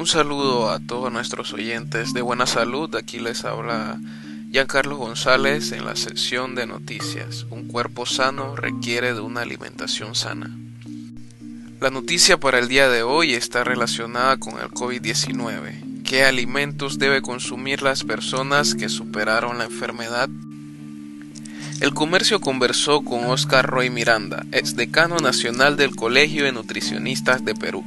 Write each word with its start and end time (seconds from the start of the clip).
Un 0.00 0.06
saludo 0.06 0.70
a 0.70 0.78
todos 0.78 1.12
nuestros 1.12 1.52
oyentes 1.52 2.14
de 2.14 2.22
Buena 2.22 2.46
Salud. 2.46 2.96
Aquí 2.96 3.18
les 3.18 3.44
habla 3.44 4.00
Giancarlo 4.50 4.96
González 4.96 5.72
en 5.72 5.84
la 5.84 5.94
sección 5.94 6.54
de 6.54 6.64
noticias. 6.66 7.44
Un 7.50 7.68
cuerpo 7.68 8.06
sano 8.06 8.56
requiere 8.56 9.12
de 9.12 9.20
una 9.20 9.42
alimentación 9.42 10.14
sana. 10.14 10.56
La 11.82 11.90
noticia 11.90 12.40
para 12.40 12.60
el 12.60 12.68
día 12.68 12.88
de 12.88 13.02
hoy 13.02 13.34
está 13.34 13.62
relacionada 13.62 14.38
con 14.38 14.54
el 14.54 14.70
COVID-19. 14.70 16.02
¿Qué 16.02 16.24
alimentos 16.24 16.98
debe 16.98 17.20
consumir 17.20 17.82
las 17.82 18.02
personas 18.02 18.74
que 18.74 18.88
superaron 18.88 19.58
la 19.58 19.64
enfermedad? 19.64 20.30
El 21.82 21.92
comercio 21.92 22.40
conversó 22.40 23.02
con 23.02 23.26
Oscar 23.26 23.66
Roy 23.66 23.90
Miranda, 23.90 24.46
ex 24.52 24.76
decano 24.76 25.18
nacional 25.18 25.76
del 25.76 25.94
Colegio 25.94 26.44
de 26.44 26.52
Nutricionistas 26.52 27.44
de 27.44 27.54
Perú, 27.54 27.84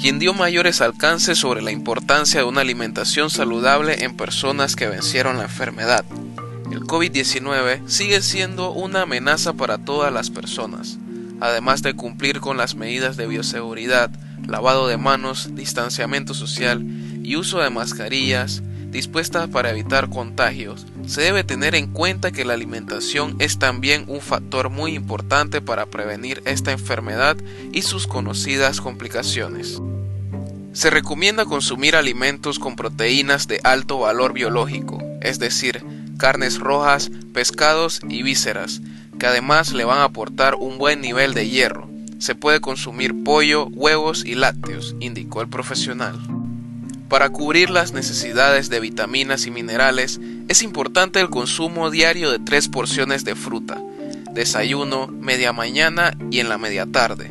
quien 0.00 0.20
dio 0.20 0.32
mayores 0.32 0.80
alcances 0.80 1.38
sobre 1.38 1.60
la 1.60 1.72
importancia 1.72 2.40
de 2.40 2.46
una 2.46 2.60
alimentación 2.60 3.30
saludable 3.30 4.04
en 4.04 4.16
personas 4.16 4.76
que 4.76 4.86
vencieron 4.86 5.38
la 5.38 5.44
enfermedad. 5.44 6.04
El 6.70 6.82
COVID-19 6.82 7.88
sigue 7.88 8.22
siendo 8.22 8.70
una 8.70 9.02
amenaza 9.02 9.54
para 9.54 9.78
todas 9.78 10.12
las 10.12 10.30
personas, 10.30 10.98
además 11.40 11.82
de 11.82 11.94
cumplir 11.94 12.40
con 12.40 12.56
las 12.56 12.76
medidas 12.76 13.16
de 13.16 13.26
bioseguridad, 13.26 14.10
lavado 14.46 14.86
de 14.86 14.98
manos, 14.98 15.54
distanciamiento 15.56 16.32
social 16.32 16.84
y 17.24 17.34
uso 17.34 17.58
de 17.58 17.70
mascarillas, 17.70 18.62
dispuestas 18.90 19.48
para 19.48 19.70
evitar 19.70 20.08
contagios, 20.08 20.86
se 21.06 21.22
debe 21.22 21.44
tener 21.44 21.74
en 21.74 21.88
cuenta 21.88 22.30
que 22.32 22.44
la 22.44 22.54
alimentación 22.54 23.36
es 23.38 23.58
también 23.58 24.04
un 24.08 24.20
factor 24.20 24.70
muy 24.70 24.94
importante 24.94 25.60
para 25.60 25.86
prevenir 25.86 26.42
esta 26.44 26.72
enfermedad 26.72 27.36
y 27.72 27.82
sus 27.82 28.06
conocidas 28.06 28.80
complicaciones. 28.80 29.80
Se 30.72 30.90
recomienda 30.90 31.44
consumir 31.44 31.96
alimentos 31.96 32.58
con 32.58 32.76
proteínas 32.76 33.48
de 33.48 33.60
alto 33.64 33.98
valor 33.98 34.32
biológico, 34.32 35.02
es 35.20 35.38
decir, 35.38 35.82
carnes 36.18 36.58
rojas, 36.58 37.10
pescados 37.32 38.00
y 38.08 38.22
vísceras, 38.22 38.80
que 39.18 39.26
además 39.26 39.72
le 39.72 39.84
van 39.84 39.98
a 39.98 40.04
aportar 40.04 40.54
un 40.54 40.78
buen 40.78 41.00
nivel 41.00 41.34
de 41.34 41.48
hierro. 41.48 41.88
Se 42.18 42.34
puede 42.34 42.60
consumir 42.60 43.24
pollo, 43.24 43.66
huevos 43.68 44.24
y 44.24 44.34
lácteos, 44.34 44.94
indicó 45.00 45.40
el 45.40 45.48
profesional. 45.48 46.18
Para 47.08 47.30
cubrir 47.30 47.70
las 47.70 47.92
necesidades 47.92 48.68
de 48.68 48.80
vitaminas 48.80 49.46
y 49.46 49.50
minerales, 49.50 50.20
es 50.48 50.62
importante 50.62 51.20
el 51.20 51.30
consumo 51.30 51.90
diario 51.90 52.30
de 52.30 52.38
tres 52.38 52.68
porciones 52.68 53.24
de 53.24 53.34
fruta, 53.34 53.82
desayuno, 54.34 55.06
media 55.06 55.52
mañana 55.52 56.16
y 56.30 56.40
en 56.40 56.50
la 56.50 56.58
media 56.58 56.84
tarde, 56.84 57.30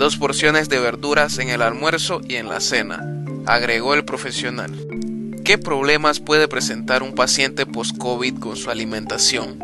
dos 0.00 0.16
porciones 0.16 0.70
de 0.70 0.78
verduras 0.78 1.36
en 1.40 1.50
el 1.50 1.60
almuerzo 1.60 2.22
y 2.26 2.36
en 2.36 2.48
la 2.48 2.60
cena, 2.60 3.04
agregó 3.44 3.92
el 3.92 4.02
profesional. 4.02 4.72
¿Qué 5.44 5.58
problemas 5.58 6.20
puede 6.20 6.48
presentar 6.48 7.02
un 7.02 7.14
paciente 7.14 7.66
post-COVID 7.66 8.38
con 8.38 8.56
su 8.56 8.70
alimentación? 8.70 9.58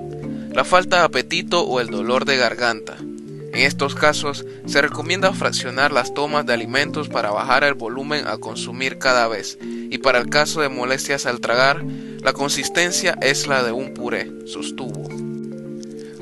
La 0.52 0.64
falta 0.64 0.98
de 0.98 1.04
apetito 1.04 1.62
o 1.62 1.80
el 1.80 1.86
dolor 1.86 2.26
de 2.26 2.36
garganta, 2.36 2.98
en 2.98 3.62
estos 3.62 3.94
casos, 3.94 4.44
se 4.66 4.82
recomienda 4.82 5.32
fraccionar 5.32 5.90
las 5.90 6.12
tomas 6.12 6.44
de 6.44 6.52
alimentos 6.52 7.08
para 7.08 7.30
bajar 7.30 7.64
el 7.64 7.72
volumen 7.72 8.26
a 8.26 8.36
consumir 8.36 8.98
cada 8.98 9.28
vez, 9.28 9.56
y 9.62 9.96
para 9.96 10.18
el 10.18 10.28
caso 10.28 10.60
de 10.60 10.68
molestias 10.68 11.24
al 11.24 11.40
tragar, 11.40 11.82
la 12.22 12.34
consistencia 12.34 13.16
es 13.22 13.46
la 13.46 13.62
de 13.62 13.72
un 13.72 13.94
puré, 13.94 14.30
sostuvo. 14.44 15.25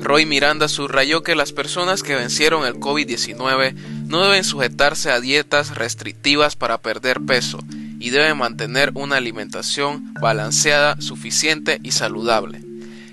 Roy 0.05 0.27
Miranda 0.27 0.67
subrayó 0.67 1.23
que 1.23 1.33
las 1.33 1.51
personas 1.51 2.03
que 2.03 2.13
vencieron 2.13 2.63
el 2.67 2.75
COVID-19 2.75 3.73
no 4.05 4.23
deben 4.23 4.43
sujetarse 4.43 5.09
a 5.09 5.19
dietas 5.19 5.73
restrictivas 5.73 6.55
para 6.55 6.77
perder 6.77 7.21
peso 7.21 7.57
y 7.99 8.11
deben 8.11 8.37
mantener 8.37 8.91
una 8.93 9.17
alimentación 9.17 10.13
balanceada, 10.21 11.01
suficiente 11.01 11.79
y 11.81 11.91
saludable. 11.91 12.61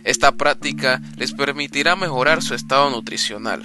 Esta 0.05 0.33
práctica 0.33 1.01
les 1.17 1.33
permitirá 1.33 1.97
mejorar 1.97 2.43
su 2.43 2.53
estado 2.53 2.91
nutricional. 2.91 3.65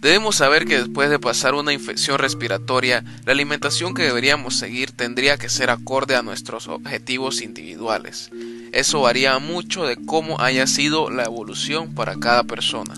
Debemos 0.00 0.34
saber 0.34 0.64
que 0.66 0.80
después 0.80 1.10
de 1.10 1.20
pasar 1.20 1.54
una 1.54 1.72
infección 1.72 2.18
respiratoria, 2.18 3.04
la 3.24 3.32
alimentación 3.32 3.94
que 3.94 4.02
deberíamos 4.02 4.56
seguir 4.56 4.90
tendría 4.90 5.38
que 5.38 5.48
ser 5.48 5.70
acorde 5.70 6.16
a 6.16 6.22
nuestros 6.22 6.66
objetivos 6.66 7.40
individuales. 7.40 8.32
Eso 8.74 9.02
varía 9.02 9.38
mucho 9.38 9.86
de 9.86 9.96
cómo 9.96 10.40
haya 10.40 10.66
sido 10.66 11.08
la 11.08 11.22
evolución 11.22 11.94
para 11.94 12.16
cada 12.16 12.42
persona. 12.42 12.94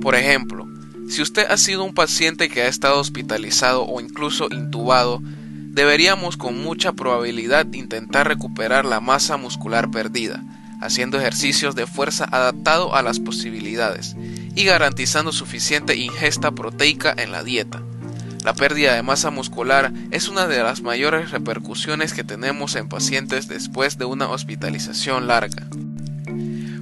Por 0.00 0.14
ejemplo, 0.14 0.68
si 1.08 1.20
usted 1.20 1.50
ha 1.50 1.56
sido 1.56 1.82
un 1.82 1.94
paciente 1.94 2.48
que 2.48 2.62
ha 2.62 2.68
estado 2.68 3.00
hospitalizado 3.00 3.84
o 3.84 4.00
incluso 4.00 4.46
intubado, 4.52 5.20
deberíamos 5.20 6.36
con 6.36 6.62
mucha 6.62 6.92
probabilidad 6.92 7.66
intentar 7.72 8.28
recuperar 8.28 8.84
la 8.84 9.00
masa 9.00 9.36
muscular 9.36 9.90
perdida, 9.90 10.44
haciendo 10.80 11.18
ejercicios 11.18 11.74
de 11.74 11.88
fuerza 11.88 12.24
adaptado 12.30 12.94
a 12.94 13.02
las 13.02 13.18
posibilidades 13.18 14.14
y 14.54 14.62
garantizando 14.62 15.32
suficiente 15.32 15.96
ingesta 15.96 16.52
proteica 16.52 17.12
en 17.18 17.32
la 17.32 17.42
dieta. 17.42 17.82
La 18.48 18.54
pérdida 18.54 18.94
de 18.94 19.02
masa 19.02 19.30
muscular 19.30 19.92
es 20.10 20.26
una 20.26 20.46
de 20.46 20.62
las 20.62 20.80
mayores 20.80 21.32
repercusiones 21.32 22.14
que 22.14 22.24
tenemos 22.24 22.76
en 22.76 22.88
pacientes 22.88 23.46
después 23.46 23.98
de 23.98 24.06
una 24.06 24.30
hospitalización 24.30 25.26
larga. 25.26 25.66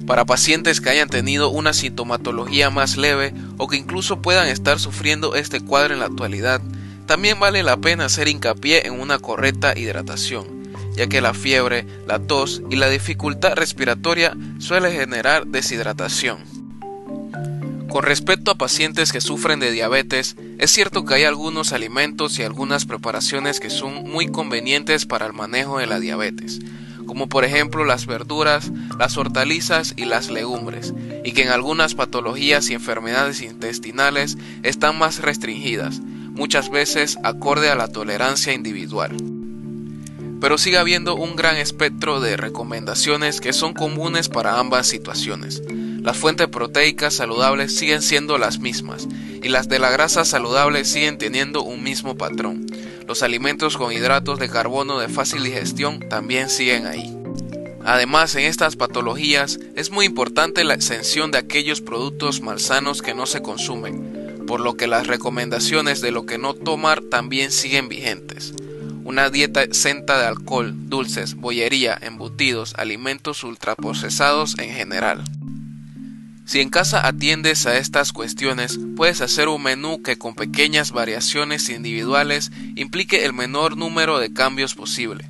Para 0.05 0.23
pacientes 0.23 0.79
que 0.79 0.91
hayan 0.91 1.09
tenido 1.09 1.49
una 1.49 1.73
sintomatología 1.73 2.69
más 2.69 2.95
leve 2.95 3.33
o 3.57 3.67
que 3.67 3.75
incluso 3.75 4.21
puedan 4.21 4.47
estar 4.47 4.79
sufriendo 4.79 5.35
este 5.35 5.59
cuadro 5.59 5.93
en 5.93 5.99
la 5.99 6.05
actualidad, 6.05 6.61
también 7.05 7.37
vale 7.37 7.63
la 7.63 7.75
pena 7.75 8.05
hacer 8.05 8.29
hincapié 8.29 8.87
en 8.87 8.97
una 8.97 9.19
correcta 9.19 9.77
hidratación, 9.77 10.71
ya 10.95 11.07
que 11.07 11.19
la 11.19 11.33
fiebre, 11.33 11.85
la 12.07 12.19
tos 12.19 12.61
y 12.69 12.77
la 12.77 12.87
dificultad 12.87 13.55
respiratoria 13.55 14.37
suele 14.59 14.93
generar 14.93 15.45
deshidratación. 15.45 16.56
Con 17.89 18.03
respecto 18.03 18.51
a 18.51 18.55
pacientes 18.55 19.13
que 19.13 19.21
sufren 19.21 19.59
de 19.59 19.71
diabetes, 19.71 20.35
es 20.57 20.71
cierto 20.71 21.05
que 21.05 21.15
hay 21.15 21.23
algunos 21.23 21.71
alimentos 21.71 22.37
y 22.37 22.43
algunas 22.43 22.85
preparaciones 22.85 23.61
que 23.61 23.69
son 23.69 24.03
muy 24.09 24.27
convenientes 24.27 25.05
para 25.05 25.25
el 25.25 25.33
manejo 25.33 25.79
de 25.79 25.87
la 25.87 25.99
diabetes, 25.99 26.59
como 27.05 27.27
por 27.29 27.45
ejemplo 27.45 27.85
las 27.85 28.05
verduras, 28.05 28.71
las 28.99 29.17
hortalizas 29.17 29.93
y 29.95 30.03
las 30.03 30.29
legumbres, 30.29 30.93
y 31.23 31.31
que 31.31 31.43
en 31.43 31.49
algunas 31.49 31.95
patologías 31.95 32.69
y 32.69 32.73
enfermedades 32.73 33.41
intestinales 33.41 34.37
están 34.63 34.99
más 34.99 35.19
restringidas, 35.19 36.01
muchas 36.01 36.69
veces 36.69 37.17
acorde 37.23 37.69
a 37.69 37.75
la 37.75 37.87
tolerancia 37.87 38.51
individual. 38.51 39.15
Pero 40.41 40.57
sigue 40.57 40.77
habiendo 40.77 41.15
un 41.15 41.37
gran 41.37 41.55
espectro 41.55 42.19
de 42.19 42.35
recomendaciones 42.35 43.39
que 43.39 43.53
son 43.53 43.73
comunes 43.73 44.27
para 44.27 44.59
ambas 44.59 44.87
situaciones. 44.87 45.63
Las 46.07 46.15
fuentes 46.15 46.47
proteicas 46.47 47.15
saludables 47.15 47.75
siguen 47.75 48.01
siendo 48.01 48.37
las 48.37 48.59
mismas 48.59 49.09
y 49.43 49.49
las 49.49 49.67
de 49.67 49.77
la 49.77 49.89
grasa 49.89 50.23
saludable 50.23 50.85
siguen 50.85 51.17
teniendo 51.17 51.63
un 51.63 51.83
mismo 51.83 52.15
patrón. 52.15 52.65
Los 53.05 53.23
alimentos 53.23 53.75
con 53.75 53.91
hidratos 53.91 54.39
de 54.39 54.47
carbono 54.47 54.99
de 54.99 55.09
fácil 55.09 55.43
digestión 55.43 55.99
también 56.07 56.49
siguen 56.49 56.85
ahí. 56.85 57.13
Además, 57.83 58.33
en 58.35 58.45
estas 58.45 58.77
patologías 58.77 59.59
es 59.75 59.91
muy 59.91 60.05
importante 60.05 60.63
la 60.63 60.75
exención 60.75 61.31
de 61.31 61.39
aquellos 61.39 61.81
productos 61.81 62.39
malsanos 62.39 63.01
que 63.01 63.13
no 63.13 63.25
se 63.25 63.41
consumen, 63.41 64.45
por 64.47 64.61
lo 64.61 64.77
que 64.77 64.87
las 64.87 65.07
recomendaciones 65.07 65.99
de 65.99 66.11
lo 66.11 66.25
que 66.25 66.37
no 66.37 66.53
tomar 66.53 67.01
también 67.01 67.51
siguen 67.51 67.89
vigentes. 67.89 68.53
Una 69.03 69.29
dieta 69.29 69.61
exenta 69.61 70.17
de 70.17 70.25
alcohol, 70.25 70.73
dulces, 70.73 71.35
bollería, 71.35 71.97
embutidos, 72.01 72.75
alimentos 72.77 73.43
ultraprocesados 73.43 74.57
en 74.57 74.73
general. 74.73 75.25
Si 76.47 76.61
en 76.61 76.69
casa 76.69 77.05
atiendes 77.05 77.65
a 77.65 77.77
estas 77.77 78.13
cuestiones, 78.13 78.79
puedes 78.95 79.19
hacer 79.19 79.49
un 79.49 79.61
menú 79.61 80.01
que 80.01 80.17
con 80.17 80.33
pequeñas 80.33 80.93
variaciones 80.93 81.67
individuales 81.67 82.53
implique 82.77 83.25
el 83.25 83.33
menor 83.33 83.75
número 83.75 84.17
de 84.17 84.31
cambios 84.31 84.73
posible. 84.73 85.27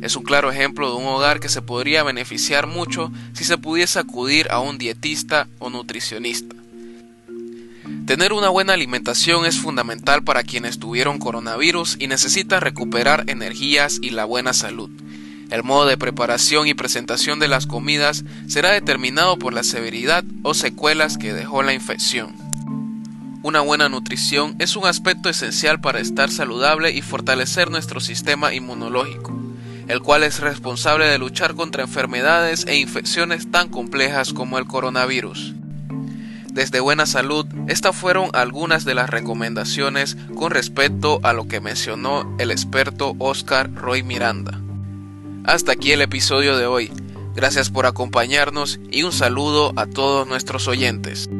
Es 0.00 0.14
un 0.14 0.22
claro 0.22 0.48
ejemplo 0.52 0.88
de 0.88 0.96
un 0.96 1.06
hogar 1.06 1.40
que 1.40 1.48
se 1.48 1.60
podría 1.60 2.04
beneficiar 2.04 2.68
mucho 2.68 3.10
si 3.32 3.42
se 3.42 3.58
pudiese 3.58 3.98
acudir 3.98 4.48
a 4.52 4.60
un 4.60 4.78
dietista 4.78 5.48
o 5.58 5.70
nutricionista. 5.70 6.54
Tener 8.06 8.32
una 8.32 8.48
buena 8.48 8.72
alimentación 8.72 9.46
es 9.46 9.58
fundamental 9.58 10.22
para 10.22 10.44
quienes 10.44 10.78
tuvieron 10.78 11.18
coronavirus 11.18 11.96
y 11.98 12.06
necesitan 12.06 12.60
recuperar 12.60 13.24
energías 13.26 13.98
y 14.00 14.10
la 14.10 14.24
buena 14.24 14.52
salud. 14.52 14.88
El 15.50 15.64
modo 15.64 15.86
de 15.86 15.98
preparación 15.98 16.68
y 16.68 16.74
presentación 16.74 17.40
de 17.40 17.48
las 17.48 17.66
comidas 17.66 18.24
será 18.46 18.70
determinado 18.70 19.36
por 19.36 19.52
la 19.52 19.64
severidad 19.64 20.24
o 20.44 20.54
secuelas 20.54 21.18
que 21.18 21.34
dejó 21.34 21.64
la 21.64 21.74
infección. 21.74 22.36
Una 23.42 23.60
buena 23.60 23.88
nutrición 23.88 24.54
es 24.60 24.76
un 24.76 24.86
aspecto 24.86 25.28
esencial 25.28 25.80
para 25.80 25.98
estar 25.98 26.30
saludable 26.30 26.92
y 26.92 27.02
fortalecer 27.02 27.68
nuestro 27.68 27.98
sistema 27.98 28.54
inmunológico, 28.54 29.36
el 29.88 30.00
cual 30.00 30.22
es 30.22 30.38
responsable 30.38 31.06
de 31.06 31.18
luchar 31.18 31.56
contra 31.56 31.82
enfermedades 31.82 32.64
e 32.68 32.76
infecciones 32.76 33.50
tan 33.50 33.70
complejas 33.70 34.32
como 34.32 34.56
el 34.56 34.66
coronavirus. 34.66 35.54
Desde 36.52 36.80
Buena 36.80 37.06
Salud, 37.06 37.46
estas 37.66 37.96
fueron 37.96 38.30
algunas 38.34 38.84
de 38.84 38.94
las 38.94 39.10
recomendaciones 39.10 40.16
con 40.36 40.50
respecto 40.50 41.18
a 41.24 41.32
lo 41.32 41.48
que 41.48 41.60
mencionó 41.60 42.36
el 42.38 42.50
experto 42.50 43.16
Oscar 43.18 43.72
Roy 43.72 44.02
Miranda. 44.02 44.60
Hasta 45.44 45.72
aquí 45.72 45.92
el 45.92 46.02
episodio 46.02 46.56
de 46.56 46.66
hoy. 46.66 46.92
Gracias 47.34 47.70
por 47.70 47.86
acompañarnos 47.86 48.78
y 48.90 49.04
un 49.04 49.12
saludo 49.12 49.72
a 49.76 49.86
todos 49.86 50.26
nuestros 50.26 50.68
oyentes. 50.68 51.30